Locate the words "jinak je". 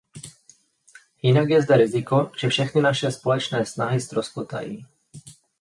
1.21-1.61